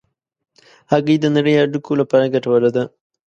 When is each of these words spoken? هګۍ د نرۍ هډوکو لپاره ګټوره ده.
هګۍ 0.91 1.15
د 1.21 1.25
نرۍ 1.35 1.53
هډوکو 1.57 1.91
لپاره 2.01 2.31
ګټوره 2.33 2.69
ده. 2.75 2.83